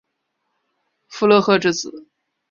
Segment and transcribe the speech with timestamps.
[1.07, 2.07] 傅勒赫之子。